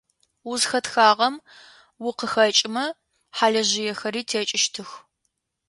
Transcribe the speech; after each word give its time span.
Узхэтхагъэм 0.49 1.35
укъыхэкӏымэ 2.07 2.85
хьалыжыехэри 3.35 4.21
текӏыщтых. 4.29 4.89